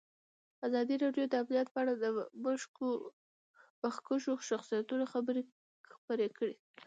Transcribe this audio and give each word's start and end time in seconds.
ازادي 0.67 0.95
راډیو 1.03 1.25
د 1.29 1.33
امنیت 1.43 1.67
په 1.71 1.79
اړه 1.81 1.93
د 2.03 2.05
مخکښو 3.83 4.33
شخصیتونو 4.49 5.05
خبرې 5.13 5.41
خپرې 5.95 6.27
کړي. 6.37 6.55